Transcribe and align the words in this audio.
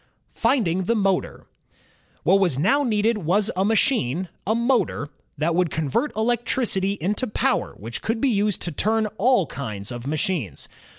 Finding 0.33 0.85
the 0.85 0.95
Motor 0.95 1.45
What 2.23 2.39
was 2.39 2.57
now 2.57 2.81
needed 2.81 3.19
was 3.19 3.51
a 3.55 3.63
machine, 3.63 4.29
a 4.47 4.55
motor, 4.55 5.09
that 5.37 5.53
would 5.53 5.69
convert 5.69 6.11
electricity 6.17 6.93
into 6.99 7.27
power 7.27 7.75
which 7.77 8.01
could 8.01 8.19
be 8.19 8.29
used 8.29 8.63
to 8.63 8.71
turn 8.71 9.05
all 9.19 9.45
kinds 9.45 9.91
of 9.91 10.07
machines. 10.07 10.67